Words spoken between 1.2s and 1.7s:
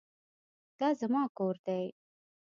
کور